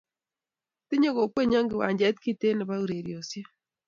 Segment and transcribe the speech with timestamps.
[0.87, 3.49] tinyei kokwenyo kiwanjet kinde nebo urerioshiek